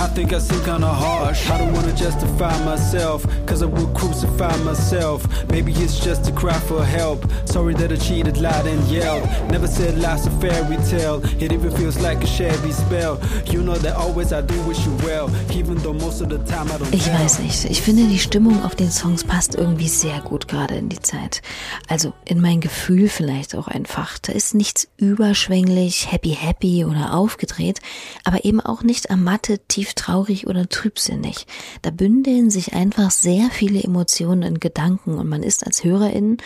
[0.00, 1.50] I think I seem kinda harsh.
[1.50, 5.20] I don't wanna justify myself, cause I would crucify myself.
[5.50, 7.26] Maybe it's just a cry for help.
[7.44, 9.28] Sorry that I cheated, lied, and yelled.
[9.50, 11.20] Never said life's a fairy tale.
[11.38, 13.20] It even feels like a shabby spell.
[13.52, 16.72] You know that always I do wish you well, even though most of the time
[16.72, 16.94] I don't.
[16.94, 17.66] Ich weiß nicht.
[17.66, 21.42] Ich finde, die Stimmung auf den Songs passt irgendwie sehr gut gerade in die Zeit.
[21.86, 24.18] Also in mein Gefühl vielleicht auch einfach.
[24.18, 27.80] Da ist nichts überschwänglich, happy happy oder aufgedreht,
[28.24, 31.46] aber eben auch nicht ermattet, tief traurig oder trübsinnig.
[31.82, 36.38] Da bündeln sich einfach sehr viele Emotionen in Gedanken und man ist als Hörerin,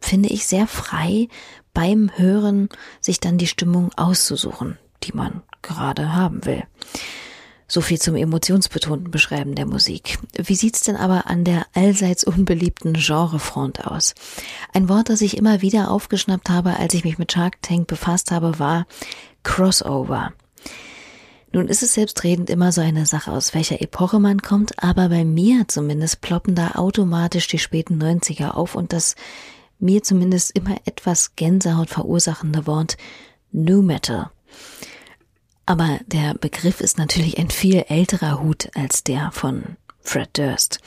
[0.00, 1.28] finde ich, sehr frei
[1.74, 2.68] beim Hören,
[3.00, 6.64] sich dann die Stimmung auszusuchen, die man gerade haben will.
[7.72, 10.18] So viel zum emotionsbetonten Beschreiben der Musik.
[10.36, 14.14] Wie sieht's denn aber an der allseits unbeliebten Genrefront aus?
[14.74, 18.30] Ein Wort, das ich immer wieder aufgeschnappt habe, als ich mich mit Shark Tank befasst
[18.30, 18.86] habe, war
[19.42, 20.32] Crossover.
[21.52, 25.24] Nun ist es selbstredend immer so eine Sache, aus welcher Epoche man kommt, aber bei
[25.24, 29.16] mir zumindest ploppen da automatisch die späten 90er auf und das
[29.78, 32.96] mir zumindest immer etwas Gänsehaut verursachende Wort
[33.50, 34.30] New Metal.
[35.66, 40.80] Aber der Begriff ist natürlich ein viel älterer Hut als der von Fred Durst.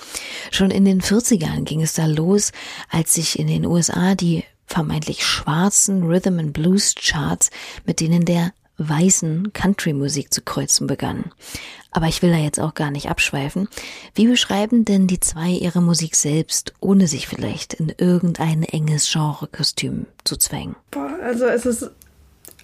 [0.51, 2.51] Schon in den 40ern ging es da los,
[2.89, 7.49] als sich in den USA die vermeintlich schwarzen Rhythm and Blues Charts
[7.85, 11.31] mit denen der weißen Country-Musik zu kreuzen begannen.
[11.91, 13.69] Aber ich will da jetzt auch gar nicht abschweifen.
[14.13, 20.07] Wie beschreiben denn die zwei ihre Musik selbst, ohne sich vielleicht in irgendein enges Genre-Kostüm
[20.25, 20.75] zu zwängen?
[20.91, 21.89] Boah, also es ist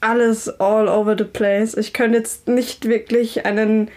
[0.02, 1.76] alles all over the place.
[1.76, 3.88] Ich könnte jetzt nicht wirklich einen,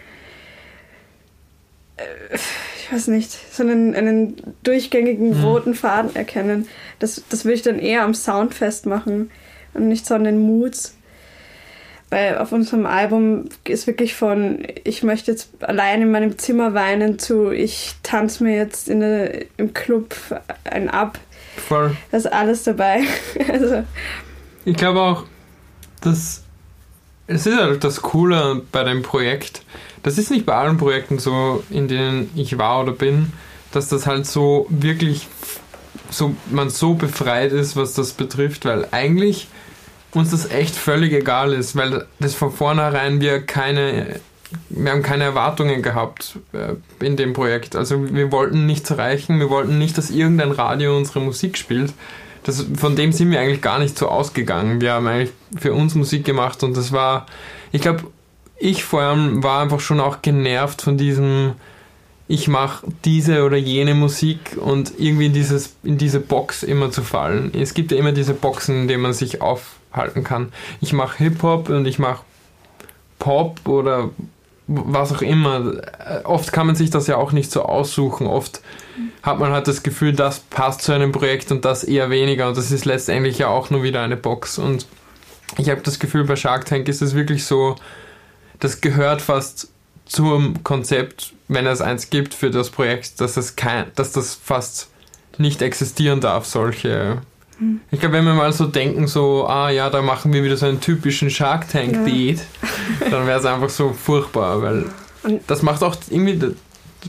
[1.96, 2.38] äh,
[2.84, 5.44] ich weiß nicht, so einen, einen durchgängigen mhm.
[5.44, 6.68] roten Faden erkennen.
[6.98, 9.30] Das, das will ich dann eher am Sound festmachen
[9.72, 10.94] und nicht so an den Moods.
[12.10, 17.18] Weil auf unserem Album ist wirklich von, ich möchte jetzt allein in meinem Zimmer weinen
[17.18, 20.14] zu, ich tanze mir jetzt in der, im Club
[20.64, 21.18] ein ab.
[21.56, 21.96] Voll.
[22.10, 23.00] Da ist alles dabei.
[23.50, 23.82] also.
[24.66, 25.24] Ich glaube auch,
[26.02, 26.42] das,
[27.28, 29.62] es ist halt das Coole bei dem Projekt.
[30.04, 33.32] Das ist nicht bei allen Projekten so, in denen ich war oder bin,
[33.72, 35.26] dass das halt so wirklich
[36.10, 39.48] so man so befreit ist, was das betrifft, weil eigentlich
[40.12, 44.20] uns das echt völlig egal ist, weil das von vornherein wir keine
[44.68, 47.74] wir haben keine Erwartungen gehabt äh, in dem Projekt.
[47.74, 51.92] Also wir wollten nichts erreichen, wir wollten nicht, dass irgendein Radio unsere Musik spielt,
[52.44, 54.80] das, von dem sind wir eigentlich gar nicht so ausgegangen.
[54.80, 57.26] Wir haben eigentlich für uns Musik gemacht und das war,
[57.72, 58.04] ich glaube,
[58.58, 61.52] ich vor allem war einfach schon auch genervt von diesem,
[62.28, 67.02] ich mache diese oder jene Musik und irgendwie in, dieses, in diese Box immer zu
[67.02, 67.52] fallen.
[67.54, 70.52] Es gibt ja immer diese Boxen, in denen man sich aufhalten kann.
[70.80, 72.24] Ich mache Hip-Hop und ich mache
[73.18, 74.10] Pop oder
[74.66, 75.74] was auch immer.
[76.24, 78.26] Oft kann man sich das ja auch nicht so aussuchen.
[78.26, 78.62] Oft
[79.22, 82.48] hat man halt das Gefühl, das passt zu einem Projekt und das eher weniger.
[82.48, 84.58] Und das ist letztendlich ja auch nur wieder eine Box.
[84.58, 84.86] Und
[85.58, 87.76] ich habe das Gefühl, bei Shark Tank ist es wirklich so,
[88.60, 89.68] das gehört fast
[90.06, 94.88] zum Konzept, wenn es eins gibt für das Projekt, dass, es kein, dass das fast
[95.38, 97.22] nicht existieren darf, solche.
[97.58, 97.80] Hm.
[97.90, 100.66] Ich glaube, wenn wir mal so denken, so, ah ja, da machen wir wieder so
[100.66, 102.38] einen typischen Shark Tank Beat,
[103.00, 103.08] ja.
[103.10, 104.84] dann wäre es einfach so furchtbar, weil
[105.46, 106.54] das macht auch irgendwie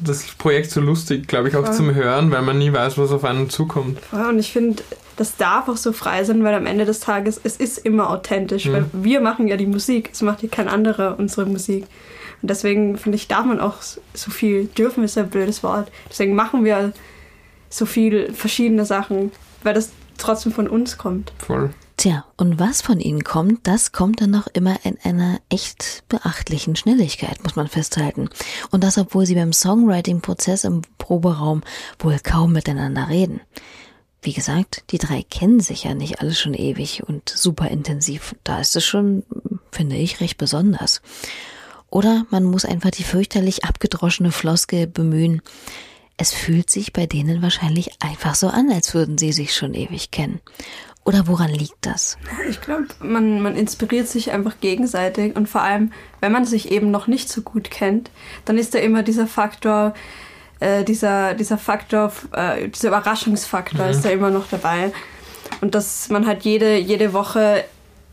[0.04, 1.72] das Projekt so lustig, glaube ich, auch ja.
[1.72, 4.00] zum Hören, weil man nie weiß, was auf einen zukommt.
[4.12, 4.84] Ja, und ich finde,
[5.16, 8.66] das darf auch so frei sein, weil am Ende des Tages, es ist immer authentisch,
[8.66, 8.74] mhm.
[8.74, 11.86] weil wir machen ja die Musik, es macht ja kein anderer unsere Musik.
[12.42, 16.36] Und deswegen finde ich, darf man auch so viel, dürfen ist ein blödes Wort, deswegen
[16.36, 16.94] machen wir
[17.70, 19.32] so viel verschiedene Sachen,
[19.64, 21.34] weil das trotzdem von uns kommt.
[21.40, 21.72] Voll.
[21.98, 26.76] Tja, und was von ihnen kommt, das kommt dann noch immer in einer echt beachtlichen
[26.76, 28.30] Schnelligkeit, muss man festhalten.
[28.70, 31.62] Und das, obwohl sie beim Songwriting-Prozess im Proberaum
[32.00, 33.40] wohl kaum miteinander reden.
[34.26, 38.34] Wie gesagt, die drei kennen sich ja nicht alle schon ewig und super intensiv.
[38.44, 39.24] Da ist es schon,
[39.72, 41.04] finde ich, recht besonders.
[41.92, 45.44] Oder man muss einfach die fürchterlich abgedroschene Floskel bemühen.
[46.18, 50.10] Es fühlt sich bei denen wahrscheinlich einfach so an, als würden sie sich schon ewig
[50.10, 50.40] kennen.
[51.04, 52.18] Oder woran liegt das?
[52.50, 56.90] Ich glaube, man, man inspiriert sich einfach gegenseitig und vor allem, wenn man sich eben
[56.90, 58.10] noch nicht so gut kennt,
[58.46, 59.94] dann ist da immer dieser Faktor,
[60.60, 63.92] äh, dieser, dieser Faktor, äh, dieser Überraschungsfaktor mhm.
[63.92, 64.92] ist da immer noch dabei.
[65.62, 67.64] Und dass man halt jede, jede Woche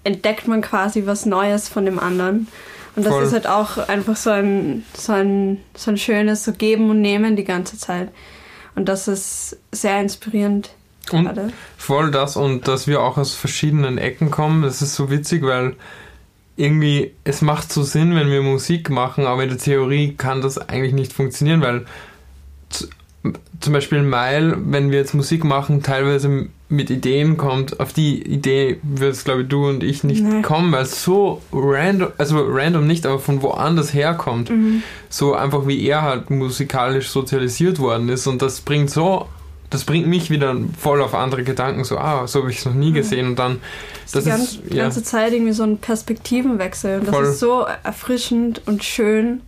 [0.05, 2.49] entdeckt man quasi was Neues von dem anderen.
[2.95, 3.23] Und das Voll.
[3.25, 7.37] ist halt auch einfach so ein, so, ein, so ein schönes so Geben und Nehmen
[7.37, 8.09] die ganze Zeit.
[8.75, 10.71] Und das ist sehr inspirierend.
[11.11, 11.31] Und
[11.77, 15.75] voll das und dass wir auch aus verschiedenen Ecken kommen, das ist so witzig, weil
[16.57, 20.59] irgendwie, es macht so Sinn, wenn wir Musik machen, aber in der Theorie kann das
[20.59, 21.87] eigentlich nicht funktionieren, weil
[23.61, 28.79] zum Beispiel Mile, wenn wir jetzt Musik machen, teilweise mit Ideen kommt, auf die Idee
[28.83, 30.43] würdest, glaube ich, du und ich nicht nee.
[30.43, 34.51] kommen, weil es so random, also random nicht, aber von woanders herkommt.
[34.51, 34.83] Mhm.
[35.09, 39.29] So einfach wie er halt musikalisch sozialisiert worden ist und das bringt so
[39.73, 42.75] das bringt mich wieder voll auf andere Gedanken, so, ah, so habe ich es noch
[42.75, 43.59] nie gesehen und dann
[44.13, 45.05] das, das ist die ganze, ja.
[45.05, 47.25] Zeit irgendwie so ein Perspektivenwechsel und das voll.
[47.25, 49.41] ist so erfrischend und schön.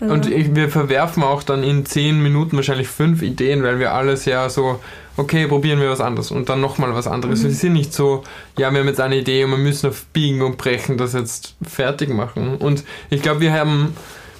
[0.00, 3.92] Also und ich, wir verwerfen auch dann in zehn Minuten wahrscheinlich fünf Ideen, weil wir
[3.92, 4.80] alles ja so,
[5.16, 7.40] okay, probieren wir was anderes und dann nochmal was anderes.
[7.40, 7.44] Mhm.
[7.44, 8.24] Wir sind nicht so,
[8.58, 11.54] ja, wir haben jetzt eine Idee und wir müssen auf Biegen und Brechen das jetzt
[11.62, 12.56] fertig machen.
[12.56, 13.94] Und ich glaube, wir haben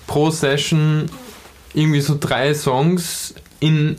[0.06, 1.06] pro Session
[1.72, 3.96] irgendwie so drei Songs in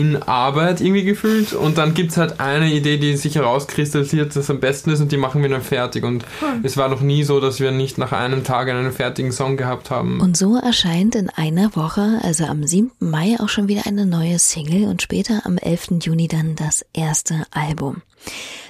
[0.00, 4.48] in Arbeit irgendwie gefühlt und dann gibt es halt eine Idee, die sich herauskristallisiert, dass
[4.48, 6.60] am besten ist und die machen wir dann fertig und hm.
[6.62, 9.90] es war noch nie so, dass wir nicht nach einem Tag einen fertigen Song gehabt
[9.90, 10.20] haben.
[10.20, 12.90] Und so erscheint in einer Woche, also am 7.
[12.98, 15.98] Mai auch schon wieder eine neue Single und später am 11.
[16.02, 18.00] Juni dann das erste Album.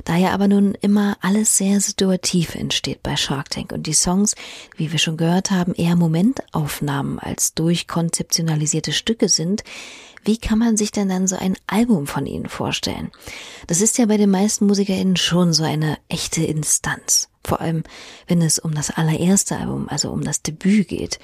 [0.05, 4.35] Da ja aber nun immer alles sehr situativ entsteht bei Shark Tank und die Songs,
[4.77, 9.63] wie wir schon gehört haben, eher Momentaufnahmen als durchkonzeptionalisierte Stücke sind,
[10.25, 13.11] wie kann man sich denn dann so ein Album von ihnen vorstellen?
[13.67, 17.29] Das ist ja bei den meisten MusikerInnen schon so eine echte Instanz.
[17.45, 17.85] Vor allem,
[18.29, 21.19] wenn es um das allererste Album, also um das Debüt geht.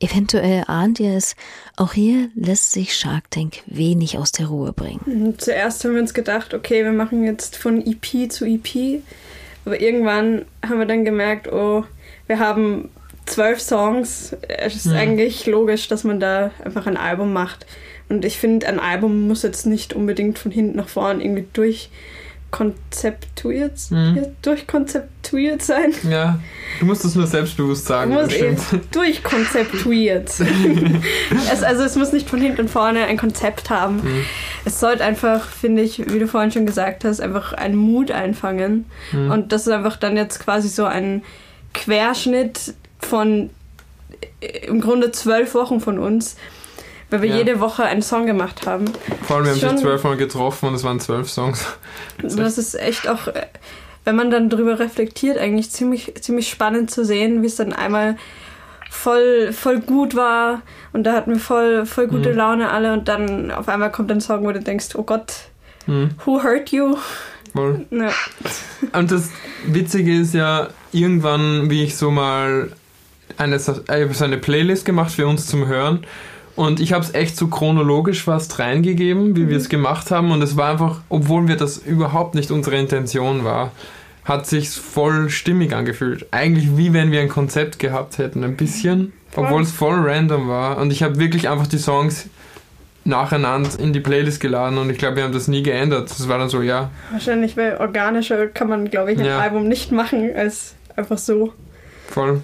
[0.00, 1.34] Eventuell ahnt ihr es,
[1.76, 5.00] auch hier lässt sich Shark Tank wenig aus der Ruhe bringen.
[5.06, 9.02] Mhm, zuerst haben wir uns gedacht, okay, wir machen jetzt von EP zu EP.
[9.64, 11.84] Aber irgendwann haben wir dann gemerkt, oh,
[12.28, 12.90] wir haben
[13.26, 14.36] zwölf Songs.
[14.48, 14.92] Es ist ja.
[14.92, 17.66] Eigentlich logisch, dass man da einfach ein Album macht.
[18.08, 23.78] Und ich finde, ein Album muss jetzt nicht unbedingt von hinten nach vorn irgendwie durchkonzeptuiert,
[23.90, 24.28] mhm.
[24.40, 25.92] durchkonzeptuiert sein.
[26.08, 26.40] Ja,
[26.80, 28.14] du musst es nur selbstbewusst sagen.
[28.14, 28.32] Muss
[28.92, 30.30] durchkonzeptuiert.
[31.52, 33.96] es, also es muss nicht von hinten und vorne ein Konzept haben.
[33.96, 34.24] Mhm.
[34.64, 38.86] Es sollte einfach, finde ich, wie du vorhin schon gesagt hast, einfach einen Mut einfangen.
[39.12, 39.30] Mhm.
[39.30, 41.22] Und das ist einfach dann jetzt quasi so ein
[41.74, 43.50] Querschnitt von
[44.40, 46.36] äh, im Grunde zwölf Wochen von uns
[47.10, 47.36] weil wir ja.
[47.36, 48.84] jede Woche einen Song gemacht haben.
[49.22, 51.64] Vor allem, wir haben sich zwölfmal getroffen und es waren zwölf Songs.
[52.22, 53.46] Das ist echt auch, äh,
[54.04, 58.16] wenn man dann darüber reflektiert, eigentlich ziemlich, ziemlich spannend zu sehen, wie es dann einmal
[58.90, 62.36] voll, voll gut war und da hatten wir voll, voll gute mhm.
[62.36, 65.32] Laune alle und dann auf einmal kommt ein Song, wo du denkst, oh Gott,
[65.86, 66.10] mhm.
[66.24, 66.96] who hurt you?
[67.54, 67.86] Voll.
[67.90, 68.10] Ja.
[68.92, 69.30] Und das
[69.66, 72.72] Witzige ist ja, irgendwann, wie ich so mal
[73.36, 76.04] eine, ich so eine Playlist gemacht für uns zum Hören
[76.58, 79.48] und ich habe es echt so chronologisch fast reingegeben, wie mhm.
[79.48, 80.32] wir es gemacht haben.
[80.32, 83.70] Und es war einfach, obwohl wir das überhaupt nicht unsere Intention war,
[84.24, 86.26] hat sich voll stimmig angefühlt.
[86.32, 90.78] Eigentlich wie wenn wir ein Konzept gehabt hätten, ein bisschen, obwohl es voll random war.
[90.78, 92.28] Und ich habe wirklich einfach die Songs
[93.04, 96.10] nacheinander in die Playlist geladen und ich glaube, wir haben das nie geändert.
[96.10, 96.90] Das war dann so, ja.
[97.12, 99.38] Wahrscheinlich, weil organischer kann man, glaube ich, ein ja.
[99.38, 101.52] Album nicht machen als einfach so.
[102.08, 102.42] Voll.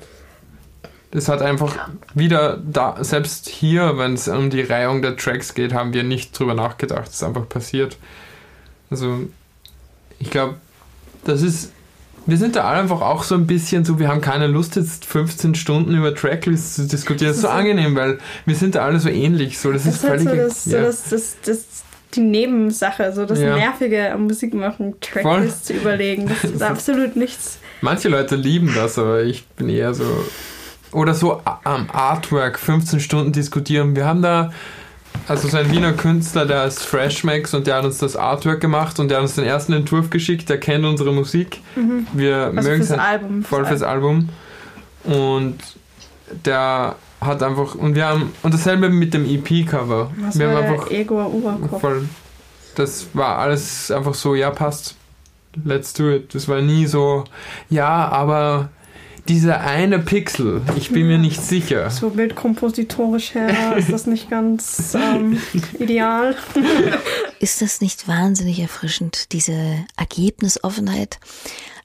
[1.14, 1.76] Das hat einfach
[2.14, 6.36] wieder da, selbst hier, wenn es um die Reihung der Tracks geht, haben wir nicht
[6.36, 7.06] drüber nachgedacht.
[7.06, 7.96] Das ist einfach passiert.
[8.90, 9.20] Also,
[10.18, 10.56] ich glaube,
[11.24, 11.70] das ist.
[12.26, 15.04] Wir sind da alle einfach auch so ein bisschen so, wir haben keine Lust, jetzt
[15.04, 17.28] 15 Stunden über Tracklists zu diskutieren.
[17.28, 19.58] Das ist so angenehm, weil wir sind da alle so ähnlich.
[19.58, 20.24] So, das, das ist, völlig.
[20.24, 20.78] So das, ja.
[20.78, 23.54] so das, das, das, die Nebensache, so das ja.
[23.54, 26.26] Nervige am Musikmachen, Tracklists zu überlegen.
[26.26, 27.58] Das ist absolut nichts.
[27.82, 30.06] Manche Leute lieben das, aber ich bin eher so,
[30.94, 33.96] oder so am Artwork 15 Stunden diskutieren.
[33.96, 34.52] Wir haben da
[35.28, 38.98] also so ein Wiener Künstler, der heißt Freshmax und der hat uns das Artwork gemacht
[39.00, 41.60] und der hat uns den ersten Entwurf geschickt, der kennt unsere Musik.
[41.76, 42.06] Mhm.
[42.12, 44.28] Wir also mögen sein Album, voll fürs Album.
[45.04, 45.58] Und
[46.44, 50.10] der hat einfach und wir haben und dasselbe mit dem EP-Cover.
[50.34, 52.08] Wir war haben einfach Ego voll.
[52.74, 54.96] Das war alles einfach so, ja passt,
[55.64, 56.34] let's do it.
[56.34, 57.24] Das war nie so,
[57.70, 58.68] ja, aber
[59.28, 61.88] dieser eine Pixel, ich bin mir nicht sicher.
[61.90, 65.40] So bildkompositorisch her ist das nicht ganz ähm,
[65.78, 66.36] ideal.
[67.40, 71.18] Ist das nicht wahnsinnig erfrischend, diese Ergebnisoffenheit?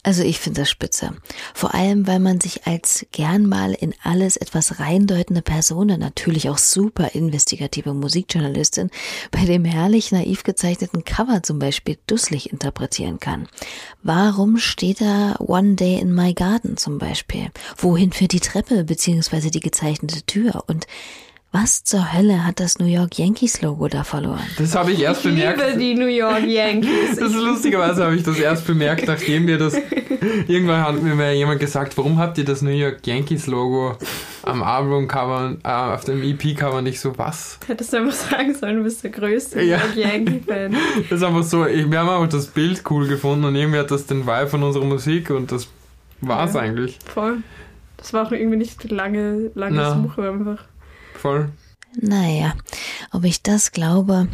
[0.01, 1.13] Also ich finde das spitze.
[1.53, 6.57] Vor allem, weil man sich als gern mal in alles etwas reindeutende Person, natürlich auch
[6.57, 8.91] super investigative Musikjournalistin,
[9.31, 13.49] bei dem herrlich naiv gezeichneten Cover zum Beispiel dusselig interpretieren kann.
[14.01, 17.51] Warum steht da One Day in My Garden zum Beispiel?
[17.77, 20.63] Wohin führt die Treppe beziehungsweise die gezeichnete Tür?
[20.67, 20.87] Und
[21.51, 24.39] Was zur Hölle hat das New York Yankees Logo da verloren?
[24.59, 25.59] Das habe ich erst Ich bemerkt.
[25.59, 27.15] liebe die New York Yankees.
[27.17, 29.73] Das ist lustigerweise habe ich das erst bemerkt, nachdem wir das.
[30.47, 33.97] Irgendwann hat mir mal jemand gesagt, warum habt ihr das New York Yankees Logo
[34.43, 37.57] am Albumcover, äh, auf dem EP-Cover nicht so was?
[37.65, 39.77] Hättest du einfach sagen sollen, du bist der größte Ja.
[39.77, 40.75] New York Yankee-Fan.
[41.09, 43.89] Das ist einfach so, ich, wir haben einfach das Bild cool gefunden und irgendwie hat
[43.89, 45.67] das den Vibe von unserer Musik und das
[46.21, 46.59] war's Ja.
[46.59, 46.99] eigentlich.
[47.11, 47.37] Voll.
[47.97, 49.95] Das war auch irgendwie nicht lange, lange Na.
[49.95, 50.63] Suche einfach.
[51.21, 51.51] Voll.
[51.95, 52.53] Naja,
[53.11, 54.29] ob ich das glaube,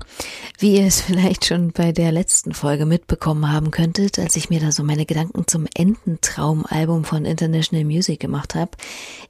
[0.59, 4.59] wie ihr es vielleicht schon bei der letzten Folge mitbekommen haben könntet, als ich mir
[4.59, 8.71] da so meine Gedanken zum Ententraum-Album von International Music gemacht habe.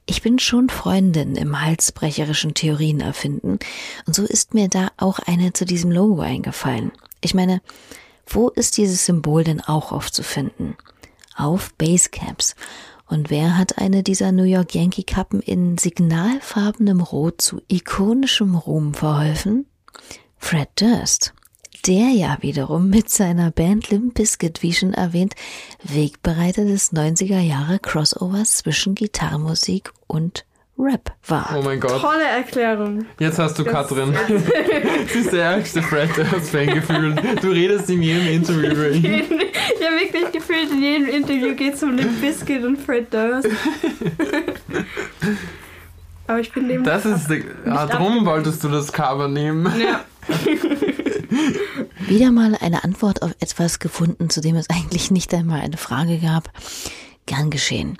[0.04, 3.58] Ich bin schon Freundin im halsbrecherischen Theorien erfinden
[4.06, 6.92] und so ist mir da auch eine zu diesem Logo eingefallen.
[7.22, 7.62] Ich meine,
[8.26, 10.76] wo ist dieses Symbol denn auch aufzufinden?
[11.36, 12.54] Auf Basecaps.
[13.06, 18.94] Und wer hat eine dieser New York Yankee Kappen in signalfarbenem Rot zu ikonischem Ruhm
[18.94, 19.66] verholfen?
[20.36, 21.32] Fred Durst.
[21.86, 25.34] Der ja wiederum mit seiner Band Limp Bizkit, wie schon erwähnt,
[25.84, 30.44] Wegbereiter des 90er Jahre Crossovers zwischen Gitarrenmusik und
[30.78, 31.56] Rap war.
[31.58, 32.00] Oh mein Gott.
[32.02, 33.06] Tolle Erklärung.
[33.18, 34.14] Jetzt hast du Das- Katrin.
[35.12, 37.18] Sie ist der ärgste Fred Durst-Fan gefühlt.
[37.42, 39.04] Du redest in jedem Interview über ihn.
[39.04, 43.48] Ja, wirklich gefühlt in jedem Interview geht es um den Biscuit und Fred Durst.
[46.26, 46.82] Aber ich bin dem.
[46.84, 49.72] Das ist der, ah, drum wolltest du das Cover nehmen.
[49.80, 50.00] Ja.
[52.08, 56.18] Wieder mal eine Antwort auf etwas gefunden, zu dem es eigentlich nicht einmal eine Frage
[56.18, 56.50] gab.
[57.26, 57.98] Gern geschehen.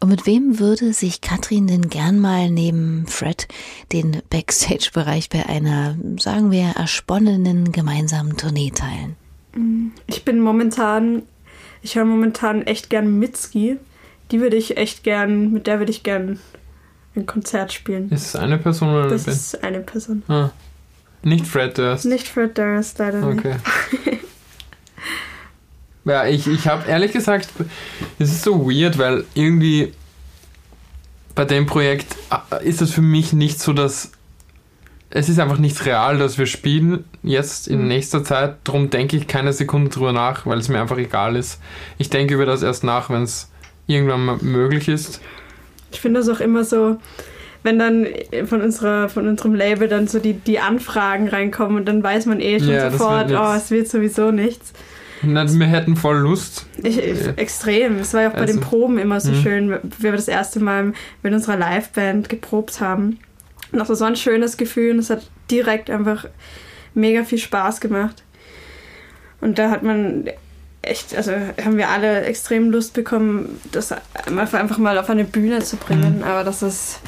[0.00, 3.46] Und mit wem würde sich Katrin denn gern mal neben Fred
[3.92, 9.16] den Backstage-Bereich bei einer, sagen wir, ersponnenen gemeinsamen Tournee teilen?
[10.06, 11.22] Ich bin momentan,
[11.82, 13.76] ich höre momentan echt gern Mitski.
[14.30, 16.40] Die würde ich echt gern, mit der würde ich gern
[17.14, 18.10] ein Konzert spielen.
[18.10, 20.22] Ist es eine Person oder eine Das ist eine Person.
[20.28, 20.50] Ah.
[21.22, 22.06] Nicht Fred Durst.
[22.06, 23.44] Nicht Fred Durst, leider nicht.
[26.04, 27.48] Ja, ich, ich habe ehrlich gesagt,
[28.18, 29.92] es ist so weird, weil irgendwie
[31.34, 32.16] bei dem Projekt
[32.50, 34.10] äh, ist es für mich nicht so, dass
[35.14, 37.88] es ist einfach nicht real, dass wir spielen jetzt in Mhm.
[37.88, 38.56] nächster Zeit.
[38.64, 41.60] Darum denke ich keine Sekunde drüber nach, weil es mir einfach egal ist.
[41.98, 43.50] Ich denke über das erst nach, wenn es
[43.86, 45.20] irgendwann mal möglich ist.
[45.92, 46.96] Ich finde das auch immer so,
[47.62, 48.06] wenn dann
[48.46, 52.40] von unserer, von unserem Label dann so die, die Anfragen reinkommen und dann weiß man
[52.40, 53.64] eh schon Ja, sofort, oh, nichts.
[53.64, 54.72] es wird sowieso nichts.
[55.22, 56.66] Na, wir hätten voll Lust.
[56.82, 56.98] Ich.
[57.36, 57.98] Extrem.
[57.98, 59.42] Es war ja auch bei den Also, Proben immer so mhm.
[59.42, 60.92] schön, wie wir das erste Mal
[61.22, 63.18] mit unserer Liveband geprobt haben.
[63.70, 66.26] Und das war so ein schönes Gefühl und es hat direkt einfach
[66.94, 68.22] mega viel Spaß gemacht.
[69.40, 70.28] Und da hat man
[70.82, 73.94] echt, also haben wir alle extrem Lust bekommen, das
[74.26, 76.18] einfach mal auf eine Bühne zu bringen.
[76.18, 76.24] Mhm.
[76.24, 77.00] Aber das ist,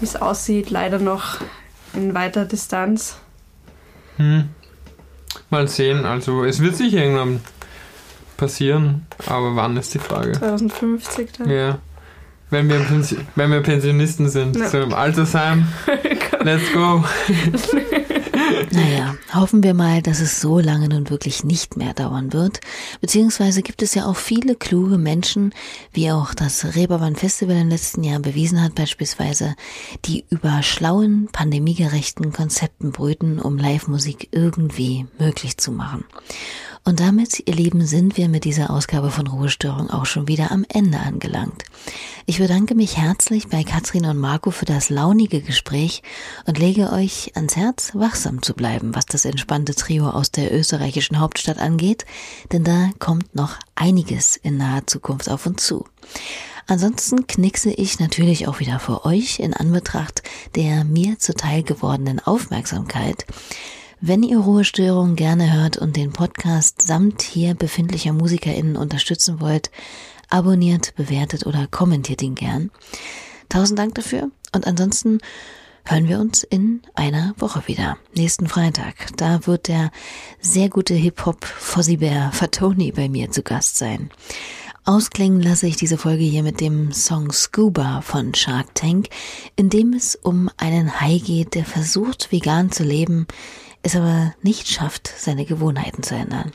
[0.00, 1.40] wie es aussieht, leider noch
[1.94, 3.18] in weiter Distanz.
[4.16, 4.48] Hm.
[5.50, 6.04] Mal sehen.
[6.04, 7.40] Also es wird sicher irgendwann
[8.38, 10.32] passieren, aber wann ist die Frage?
[10.32, 11.50] 2050 dann.
[11.50, 11.78] Ja.
[12.50, 14.70] Wenn wir, Pensi- wenn wir Pensionisten sind, Ja.
[14.70, 15.68] so im Altersheim,
[16.42, 17.04] let's go.
[18.70, 22.60] Naja, hoffen wir mal, dass es so lange nun wirklich nicht mehr dauern wird.
[23.00, 25.52] Beziehungsweise gibt es ja auch viele kluge Menschen,
[25.92, 29.54] wie auch das Reeperbahn Festival im letzten Jahr bewiesen hat beispielsweise,
[30.06, 36.04] die über schlauen, pandemiegerechten Konzepten brüten, um Live-Musik irgendwie möglich zu machen.
[36.84, 40.64] Und damit, ihr Lieben, sind wir mit dieser Ausgabe von Ruhestörung auch schon wieder am
[40.68, 41.64] Ende angelangt.
[42.26, 46.02] Ich bedanke mich herzlich bei Katrin und Marco für das launige Gespräch
[46.46, 51.20] und lege euch ans Herz, wachsam zu bleiben, was das entspannte Trio aus der österreichischen
[51.20, 52.04] Hauptstadt angeht,
[52.52, 55.84] denn da kommt noch einiges in naher Zukunft auf uns zu.
[56.66, 60.22] Ansonsten knickse ich natürlich auch wieder für euch in Anbetracht
[60.54, 63.24] der mir zuteil gewordenen Aufmerksamkeit.
[64.00, 69.72] Wenn ihr Ruhestörung gerne hört und den Podcast samt hier befindlicher MusikerInnen unterstützen wollt,
[70.30, 72.70] abonniert, bewertet oder kommentiert ihn gern.
[73.48, 75.18] Tausend Dank dafür und ansonsten
[75.84, 77.98] hören wir uns in einer Woche wieder.
[78.14, 79.16] Nächsten Freitag.
[79.16, 79.90] Da wird der
[80.40, 84.10] sehr gute Hip-Hop Fozzy Bear Fatoni bei mir zu Gast sein.
[84.84, 89.08] Ausklingen lasse ich diese Folge hier mit dem Song Scuba von Shark Tank,
[89.56, 93.26] in dem es um einen Hai geht, der versucht, vegan zu leben,
[93.82, 96.52] es aber nicht schafft, seine Gewohnheiten zu ändern.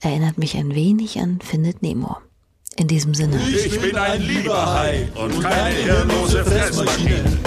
[0.00, 2.16] Erinnert mich ein wenig an Findet Nemo.
[2.76, 3.38] In diesem Sinne.
[3.48, 7.38] Ich bin ein lieber Hai und keine hirnlose Fressmaschine.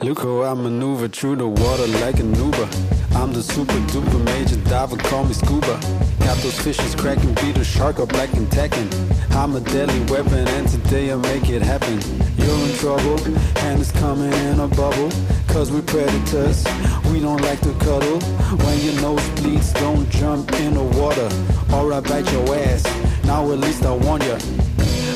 [0.00, 2.68] Look how I maneuver through the water like an Uber.
[3.14, 5.78] I'm the super duper major diver, call me scuba.
[6.20, 8.88] Got those fishes cracking, beat a shark up like in Tekken.
[9.36, 12.00] I'm a deadly weapon, and today I make it happen.
[12.36, 13.18] You're in trouble,
[13.64, 15.10] and it's coming in a bubble.
[15.48, 16.64] Cause we predators,
[17.10, 18.20] we don't like to cuddle.
[18.64, 21.28] When your nose bleeds, don't jump in the water,
[21.74, 22.84] or I bite your ass.
[23.24, 24.38] Now at least I warn you.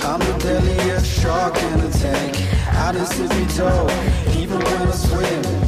[0.03, 2.37] I'm the deadliest shark in the tank.
[2.69, 3.87] I sip me toe,
[4.37, 5.64] even when I swim.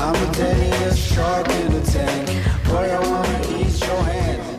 [0.00, 2.28] I'm the deadliest shark in a tank.
[2.66, 4.57] Boy, I wanna eat your hand.